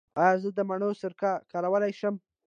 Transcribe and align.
ایا 0.23 0.35
زه 0.41 0.49
د 0.57 0.59
مڼې 0.69 0.89
سرکه 1.01 1.31
کارولی 1.51 1.91
شم؟ 1.99 2.15